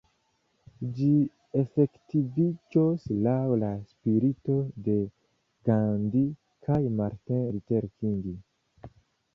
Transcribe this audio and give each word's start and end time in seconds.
Ĝi 0.99 1.09
efektiviĝos 1.59 3.05
laŭ 3.27 3.35
la 3.65 3.69
spirito 3.93 4.57
de 4.89 4.97
Gandhi 5.71 6.25
kaj 6.69 6.81
Martin 7.01 7.47
Luther 7.53 7.89
King. 7.95 8.35